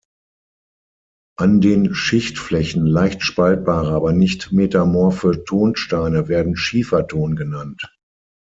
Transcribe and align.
An 1.37 1.61
den 1.61 1.93
Schichtflächen 1.93 2.87
leicht 2.87 3.21
spaltbare, 3.21 3.91
aber 3.91 4.13
nicht 4.13 4.51
metamorphe 4.51 5.43
Tonsteine 5.45 6.27
werden 6.27 6.55
"Schieferton" 6.55 7.35
genannt. 7.35 7.83